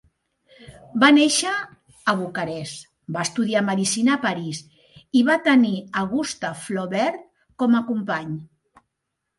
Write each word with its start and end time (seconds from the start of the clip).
Va 1.01 1.09
néixer 1.17 1.51
a 2.13 2.15
Bucarest, 2.21 2.89
va 3.17 3.27
estudiar 3.29 3.63
medicina 3.69 4.17
a 4.17 4.19
París 4.25 4.63
i 5.21 5.23
va 5.31 5.37
tenir 5.51 5.77
a 6.03 6.05
Gustave 6.17 6.67
Flaubert 6.67 7.23
com 7.65 7.79
a 7.81 7.85
company. 7.93 8.35